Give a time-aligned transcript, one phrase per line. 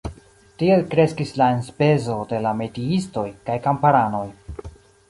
[0.61, 4.27] Tiel kreskis la enspezo de la metiistoj kaj kamparanoj.